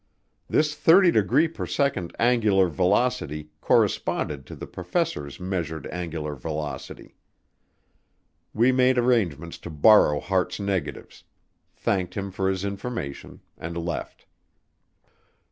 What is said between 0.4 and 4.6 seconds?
This 30 degree per second angular velocity corresponded to